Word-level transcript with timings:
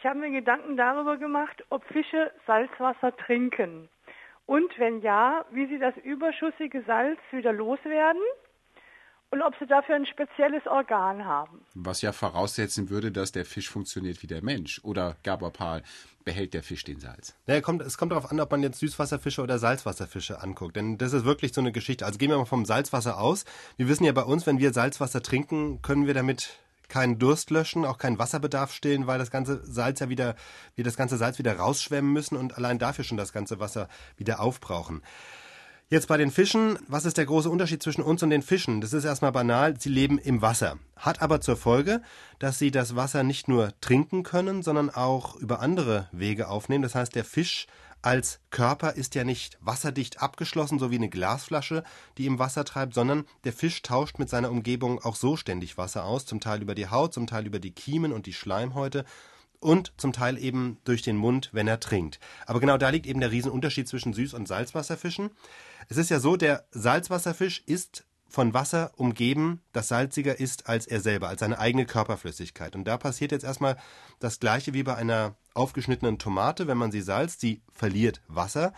Ich 0.00 0.06
habe 0.06 0.18
mir 0.18 0.30
Gedanken 0.30 0.78
darüber 0.78 1.18
gemacht, 1.18 1.62
ob 1.68 1.84
Fische 1.84 2.32
Salzwasser 2.46 3.14
trinken. 3.18 3.90
Und 4.46 4.72
wenn 4.78 5.02
ja, 5.02 5.44
wie 5.52 5.66
sie 5.66 5.78
das 5.78 5.94
überschüssige 5.98 6.82
Salz 6.86 7.20
wieder 7.32 7.52
loswerden 7.52 8.22
und 9.28 9.42
ob 9.42 9.54
sie 9.58 9.66
dafür 9.66 9.96
ein 9.96 10.06
spezielles 10.06 10.66
Organ 10.66 11.26
haben. 11.26 11.66
Was 11.74 12.00
ja 12.00 12.12
voraussetzen 12.12 12.88
würde, 12.88 13.12
dass 13.12 13.32
der 13.32 13.44
Fisch 13.44 13.68
funktioniert 13.68 14.22
wie 14.22 14.26
der 14.26 14.42
Mensch. 14.42 14.80
Oder 14.84 15.16
Gabor 15.22 15.52
Pahl, 15.52 15.82
behält 16.24 16.54
der 16.54 16.62
Fisch 16.62 16.84
den 16.84 16.98
Salz? 16.98 17.36
Naja, 17.46 17.60
kommt, 17.60 17.82
es 17.82 17.98
kommt 17.98 18.12
darauf 18.12 18.32
an, 18.32 18.40
ob 18.40 18.50
man 18.50 18.62
jetzt 18.62 18.78
Süßwasserfische 18.78 19.42
oder 19.42 19.58
Salzwasserfische 19.58 20.40
anguckt. 20.40 20.76
Denn 20.76 20.96
das 20.96 21.12
ist 21.12 21.26
wirklich 21.26 21.52
so 21.52 21.60
eine 21.60 21.72
Geschichte. 21.72 22.06
Also 22.06 22.16
gehen 22.16 22.30
wir 22.30 22.38
mal 22.38 22.46
vom 22.46 22.64
Salzwasser 22.64 23.20
aus. 23.20 23.44
Wir 23.76 23.86
wissen 23.86 24.04
ja 24.04 24.12
bei 24.12 24.24
uns, 24.24 24.46
wenn 24.46 24.60
wir 24.60 24.72
Salzwasser 24.72 25.20
trinken, 25.20 25.82
können 25.82 26.06
wir 26.06 26.14
damit 26.14 26.58
keinen 26.90 27.18
Durst 27.18 27.50
löschen, 27.50 27.86
auch 27.86 27.96
keinen 27.96 28.18
Wasserbedarf 28.18 28.74
stillen, 28.74 29.06
weil 29.06 29.18
das 29.18 29.30
ganze 29.30 29.64
Salz 29.64 30.00
ja 30.00 30.10
wieder, 30.10 30.34
wir 30.74 30.84
das 30.84 30.96
ganze 30.96 31.16
Salz 31.16 31.38
wieder 31.38 31.56
rausschwemmen 31.56 32.12
müssen 32.12 32.36
und 32.36 32.58
allein 32.58 32.78
dafür 32.78 33.04
schon 33.04 33.16
das 33.16 33.32
ganze 33.32 33.58
Wasser 33.60 33.88
wieder 34.18 34.40
aufbrauchen. 34.40 35.02
Jetzt 35.92 36.06
bei 36.06 36.16
den 36.16 36.30
Fischen, 36.30 36.78
was 36.86 37.04
ist 37.04 37.16
der 37.16 37.26
große 37.26 37.50
Unterschied 37.50 37.82
zwischen 37.82 38.02
uns 38.02 38.22
und 38.22 38.30
den 38.30 38.42
Fischen? 38.42 38.80
Das 38.80 38.92
ist 38.92 39.04
erstmal 39.04 39.32
banal, 39.32 39.74
sie 39.80 39.88
leben 39.88 40.18
im 40.18 40.40
Wasser. 40.40 40.78
Hat 40.94 41.20
aber 41.20 41.40
zur 41.40 41.56
Folge, 41.56 42.00
dass 42.38 42.60
sie 42.60 42.70
das 42.70 42.94
Wasser 42.94 43.24
nicht 43.24 43.48
nur 43.48 43.72
trinken 43.80 44.22
können, 44.22 44.62
sondern 44.62 44.90
auch 44.90 45.34
über 45.34 45.58
andere 45.58 46.08
Wege 46.12 46.46
aufnehmen. 46.46 46.84
Das 46.84 46.94
heißt, 46.94 47.16
der 47.16 47.24
Fisch 47.24 47.66
als 48.02 48.38
Körper 48.50 48.92
ist 48.92 49.16
ja 49.16 49.24
nicht 49.24 49.58
wasserdicht 49.60 50.22
abgeschlossen, 50.22 50.78
so 50.78 50.92
wie 50.92 50.96
eine 50.96 51.08
Glasflasche, 51.08 51.82
die 52.18 52.26
im 52.26 52.38
Wasser 52.38 52.64
treibt, 52.64 52.94
sondern 52.94 53.24
der 53.42 53.52
Fisch 53.52 53.82
tauscht 53.82 54.20
mit 54.20 54.28
seiner 54.28 54.52
Umgebung 54.52 55.02
auch 55.02 55.16
so 55.16 55.36
ständig 55.36 55.76
Wasser 55.76 56.04
aus, 56.04 56.24
zum 56.24 56.38
Teil 56.38 56.62
über 56.62 56.76
die 56.76 56.86
Haut, 56.86 57.14
zum 57.14 57.26
Teil 57.26 57.48
über 57.48 57.58
die 57.58 57.72
Kiemen 57.72 58.12
und 58.12 58.26
die 58.26 58.32
Schleimhäute 58.32 59.04
und 59.60 59.92
zum 59.96 60.12
Teil 60.12 60.38
eben 60.38 60.78
durch 60.84 61.02
den 61.02 61.16
Mund, 61.16 61.50
wenn 61.52 61.68
er 61.68 61.80
trinkt. 61.80 62.18
Aber 62.46 62.60
genau 62.60 62.78
da 62.78 62.88
liegt 62.88 63.06
eben 63.06 63.20
der 63.20 63.30
Riesenunterschied 63.30 63.86
zwischen 63.86 64.14
Süß- 64.14 64.34
und 64.34 64.48
Salzwasserfischen. 64.48 65.30
Es 65.88 65.96
ist 65.96 66.10
ja 66.10 66.18
so, 66.18 66.36
der 66.36 66.64
Salzwasserfisch 66.72 67.62
ist 67.66 68.04
von 68.28 68.54
Wasser 68.54 68.92
umgeben, 68.96 69.60
das 69.72 69.88
salziger 69.88 70.38
ist 70.38 70.68
als 70.68 70.86
er 70.86 71.00
selber, 71.00 71.28
als 71.28 71.40
seine 71.40 71.58
eigene 71.58 71.84
Körperflüssigkeit. 71.84 72.76
Und 72.76 72.84
da 72.84 72.96
passiert 72.96 73.32
jetzt 73.32 73.44
erstmal 73.44 73.76
das 74.20 74.38
gleiche 74.38 74.72
wie 74.72 74.84
bei 74.84 74.94
einer 74.94 75.34
aufgeschnittenen 75.52 76.18
Tomate, 76.18 76.66
wenn 76.68 76.78
man 76.78 76.92
sie 76.92 77.02
salzt, 77.02 77.40
sie 77.40 77.60
verliert 77.72 78.22
Wasser. 78.28 78.72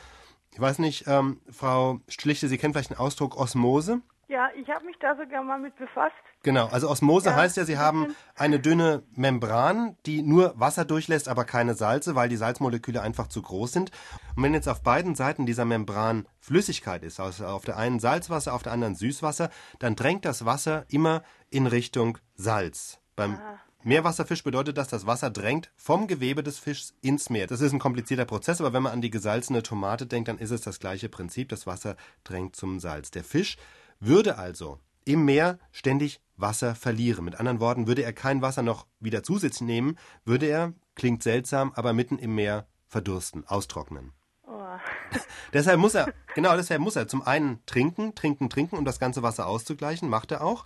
Ich 0.52 0.60
weiß 0.60 0.78
nicht, 0.80 1.04
ähm, 1.06 1.40
Frau 1.50 2.00
Schlichte, 2.08 2.48
Sie 2.48 2.58
kennen 2.58 2.74
vielleicht 2.74 2.90
den 2.90 2.98
Ausdruck 2.98 3.36
Osmose. 3.36 4.00
Ja, 4.32 4.48
ich 4.58 4.66
habe 4.70 4.86
mich 4.86 4.96
da 4.98 5.14
sogar 5.14 5.42
mal 5.42 5.58
mit 5.58 5.76
befasst. 5.76 6.14
Genau, 6.42 6.66
also 6.68 6.88
Osmose 6.88 7.28
ja, 7.28 7.36
heißt 7.36 7.58
ja, 7.58 7.66
Sie 7.66 7.76
haben 7.76 8.16
eine 8.34 8.60
dünne 8.60 9.02
Membran, 9.14 9.94
die 10.06 10.22
nur 10.22 10.58
Wasser 10.58 10.86
durchlässt, 10.86 11.28
aber 11.28 11.44
keine 11.44 11.74
Salze, 11.74 12.14
weil 12.14 12.30
die 12.30 12.38
Salzmoleküle 12.38 13.02
einfach 13.02 13.26
zu 13.26 13.42
groß 13.42 13.72
sind. 13.72 13.90
Und 14.34 14.42
wenn 14.42 14.54
jetzt 14.54 14.70
auf 14.70 14.82
beiden 14.82 15.14
Seiten 15.14 15.44
dieser 15.44 15.66
Membran 15.66 16.26
Flüssigkeit 16.40 17.02
ist, 17.02 17.20
also 17.20 17.44
auf 17.44 17.66
der 17.66 17.76
einen 17.76 18.00
Salzwasser, 18.00 18.54
auf 18.54 18.62
der 18.62 18.72
anderen 18.72 18.94
Süßwasser, 18.94 19.50
dann 19.80 19.96
drängt 19.96 20.24
das 20.24 20.46
Wasser 20.46 20.86
immer 20.88 21.22
in 21.50 21.66
Richtung 21.66 22.16
Salz. 22.34 23.00
Beim 23.16 23.34
ah. 23.34 23.58
Meerwasserfisch 23.84 24.44
bedeutet 24.44 24.78
das, 24.78 24.88
das 24.88 25.06
Wasser 25.06 25.28
drängt 25.28 25.70
vom 25.76 26.06
Gewebe 26.06 26.42
des 26.42 26.58
Fischs 26.58 26.94
ins 27.02 27.28
Meer. 27.28 27.48
Das 27.48 27.60
ist 27.60 27.74
ein 27.74 27.78
komplizierter 27.78 28.24
Prozess, 28.24 28.62
aber 28.62 28.72
wenn 28.72 28.82
man 28.82 28.92
an 28.92 29.02
die 29.02 29.10
gesalzene 29.10 29.62
Tomate 29.62 30.06
denkt, 30.06 30.28
dann 30.28 30.38
ist 30.38 30.52
es 30.52 30.62
das 30.62 30.78
gleiche 30.78 31.10
Prinzip. 31.10 31.50
Das 31.50 31.66
Wasser 31.66 31.96
drängt 32.24 32.56
zum 32.56 32.80
Salz. 32.80 33.10
Der 33.10 33.24
Fisch 33.24 33.58
würde 34.04 34.36
also 34.36 34.80
im 35.04 35.24
Meer 35.24 35.58
ständig 35.70 36.20
Wasser 36.36 36.74
verlieren. 36.74 37.24
Mit 37.24 37.36
anderen 37.36 37.60
Worten, 37.60 37.86
würde 37.86 38.02
er 38.02 38.12
kein 38.12 38.42
Wasser 38.42 38.62
noch 38.62 38.86
wieder 39.00 39.22
zusätzlich 39.22 39.66
nehmen, 39.66 39.96
würde 40.24 40.46
er, 40.46 40.72
klingt 40.94 41.22
seltsam, 41.22 41.72
aber 41.74 41.92
mitten 41.92 42.18
im 42.18 42.34
Meer 42.34 42.66
verdursten, 42.88 43.46
austrocknen. 43.46 44.12
Oh. 44.42 44.76
deshalb 45.52 45.78
muss 45.78 45.94
er, 45.94 46.12
genau 46.34 46.56
deshalb 46.56 46.80
muss 46.80 46.96
er 46.96 47.08
zum 47.08 47.22
einen 47.22 47.64
trinken, 47.66 48.14
trinken, 48.14 48.50
trinken, 48.50 48.76
um 48.76 48.84
das 48.84 48.98
ganze 48.98 49.22
Wasser 49.22 49.46
auszugleichen, 49.46 50.08
macht 50.08 50.32
er 50.32 50.44
auch. 50.44 50.64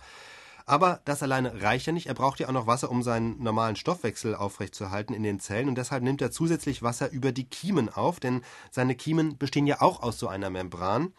Aber 0.65 0.99
das 1.05 1.23
alleine 1.23 1.61
reicht 1.61 1.85
ja 1.85 1.93
nicht. 1.93 2.07
Er 2.07 2.13
braucht 2.13 2.41
ja 2.41 2.49
auch 2.49 2.53
noch 2.53 2.67
Wasser, 2.67 2.91
um 2.91 3.01
seinen 3.01 3.41
normalen 3.41 3.77
Stoffwechsel 3.77 4.35
aufrechtzuerhalten 4.35 5.15
in 5.15 5.23
den 5.23 5.39
Zellen. 5.39 5.69
Und 5.69 5.77
deshalb 5.77 6.03
nimmt 6.03 6.21
er 6.21 6.29
zusätzlich 6.29 6.83
Wasser 6.83 7.09
über 7.09 7.31
die 7.31 7.45
Kiemen 7.45 7.87
auf, 7.87 8.19
denn 8.19 8.41
seine 8.69 8.95
Kiemen 8.95 9.37
bestehen 9.37 9.65
ja 9.65 9.79
auch 9.79 10.03
aus 10.03 10.19
so 10.19 10.27
einer 10.27 10.49
Membran 10.49 11.13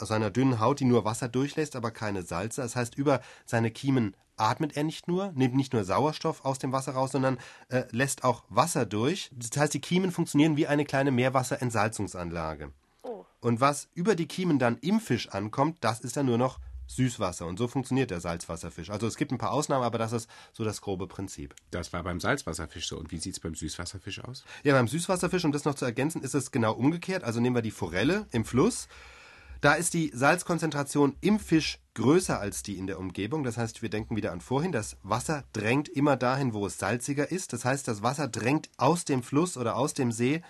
aus 0.00 0.10
einer 0.10 0.30
dünnen 0.30 0.60
Haut, 0.60 0.80
die 0.80 0.84
nur 0.84 1.04
Wasser 1.04 1.28
durchlässt, 1.28 1.76
aber 1.76 1.90
keine 1.90 2.22
Salze. 2.22 2.62
Das 2.62 2.76
heißt, 2.76 2.94
über 2.96 3.20
seine 3.46 3.70
Kiemen 3.70 4.16
atmet 4.36 4.76
er 4.76 4.84
nicht 4.84 5.06
nur, 5.06 5.32
nimmt 5.32 5.54
nicht 5.54 5.72
nur 5.72 5.84
Sauerstoff 5.84 6.44
aus 6.44 6.58
dem 6.58 6.72
Wasser 6.72 6.92
raus, 6.92 7.12
sondern 7.12 7.38
äh, 7.68 7.84
lässt 7.90 8.24
auch 8.24 8.44
Wasser 8.48 8.86
durch. 8.86 9.30
Das 9.34 9.60
heißt, 9.60 9.74
die 9.74 9.80
Kiemen 9.80 10.10
funktionieren 10.10 10.56
wie 10.56 10.66
eine 10.66 10.84
kleine 10.84 11.10
Meerwasserentsalzungsanlage. 11.10 12.72
Oh. 13.02 13.24
Und 13.40 13.60
was 13.60 13.88
über 13.94 14.14
die 14.14 14.26
Kiemen 14.26 14.58
dann 14.58 14.78
im 14.78 15.00
Fisch 15.00 15.28
ankommt, 15.28 15.78
das 15.80 16.00
ist 16.00 16.16
dann 16.16 16.26
nur 16.26 16.38
noch 16.38 16.58
Süßwasser. 16.90 17.46
Und 17.46 17.58
so 17.58 17.68
funktioniert 17.68 18.10
der 18.10 18.20
Salzwasserfisch. 18.20 18.90
Also 18.90 19.06
es 19.06 19.16
gibt 19.16 19.30
ein 19.30 19.38
paar 19.38 19.52
Ausnahmen, 19.52 19.84
aber 19.84 19.98
das 19.98 20.12
ist 20.12 20.28
so 20.52 20.64
das 20.64 20.80
grobe 20.80 21.06
Prinzip. 21.06 21.54
Das 21.70 21.92
war 21.92 22.02
beim 22.02 22.18
Salzwasserfisch 22.18 22.88
so. 22.88 22.98
Und 22.98 23.12
wie 23.12 23.18
sieht 23.18 23.34
es 23.34 23.40
beim 23.40 23.54
Süßwasserfisch 23.54 24.24
aus? 24.24 24.44
Ja, 24.64 24.74
beim 24.74 24.88
Süßwasserfisch, 24.88 25.44
um 25.44 25.52
das 25.52 25.64
noch 25.64 25.76
zu 25.76 25.84
ergänzen, 25.84 26.22
ist 26.22 26.34
es 26.34 26.50
genau 26.50 26.72
umgekehrt. 26.72 27.22
Also 27.22 27.40
nehmen 27.40 27.54
wir 27.54 27.62
die 27.62 27.70
Forelle 27.70 28.26
im 28.32 28.44
Fluss. 28.44 28.88
Da 29.60 29.74
ist 29.74 29.92
die 29.92 30.10
Salzkonzentration 30.14 31.16
im 31.20 31.38
Fisch 31.38 31.80
größer 31.92 32.40
als 32.40 32.62
die 32.62 32.78
in 32.78 32.86
der 32.86 32.98
Umgebung. 32.98 33.44
Das 33.44 33.58
heißt, 33.58 33.82
wir 33.82 33.90
denken 33.90 34.16
wieder 34.16 34.32
an 34.32 34.40
vorhin, 34.40 34.72
das 34.72 34.96
Wasser 35.02 35.44
drängt 35.52 35.88
immer 35.90 36.16
dahin, 36.16 36.54
wo 36.54 36.64
es 36.64 36.78
salziger 36.78 37.30
ist. 37.30 37.52
Das 37.52 37.66
heißt, 37.66 37.86
das 37.86 38.02
Wasser 38.02 38.26
drängt 38.26 38.70
aus 38.78 39.04
dem 39.04 39.22
Fluss 39.22 39.58
oder 39.58 39.76
aus 39.76 39.92
dem 39.92 40.12
See 40.12 40.40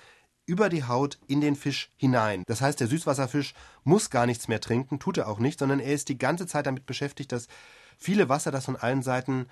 über 0.46 0.68
die 0.68 0.84
Haut 0.84 1.18
in 1.26 1.40
den 1.40 1.56
Fisch 1.56 1.90
hinein. 1.96 2.44
Das 2.46 2.60
heißt, 2.60 2.78
der 2.78 2.86
Süßwasserfisch 2.86 3.54
muss 3.82 4.10
gar 4.10 4.26
nichts 4.26 4.46
mehr 4.46 4.60
trinken, 4.60 5.00
tut 5.00 5.18
er 5.18 5.28
auch 5.28 5.40
nicht, 5.40 5.58
sondern 5.58 5.80
er 5.80 5.92
ist 5.92 6.08
die 6.08 6.18
ganze 6.18 6.46
Zeit 6.46 6.66
damit 6.66 6.86
beschäftigt, 6.86 7.32
dass 7.32 7.48
viele 7.98 8.28
Wasser, 8.28 8.52
das 8.52 8.66
von 8.66 8.76
allen 8.76 9.02
Seiten 9.02 9.46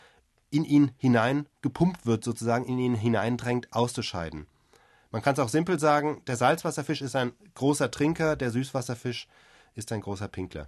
in 0.50 0.64
ihn 0.64 0.92
hinein 0.98 1.46
gepumpt 1.62 2.06
wird, 2.06 2.22
sozusagen 2.22 2.64
in 2.64 2.78
ihn 2.78 2.94
hineindrängt, 2.94 3.72
auszuscheiden. 3.72 4.46
Man 5.10 5.22
kann 5.22 5.34
es 5.34 5.40
auch 5.40 5.48
simpel 5.48 5.80
sagen, 5.80 6.22
der 6.26 6.36
Salzwasserfisch 6.36 7.02
ist 7.02 7.16
ein 7.16 7.32
großer 7.54 7.90
Trinker, 7.90 8.36
der 8.36 8.50
Süßwasserfisch 8.50 9.26
ist 9.78 9.92
ein 9.92 10.00
großer 10.00 10.26
Pinkler. 10.26 10.66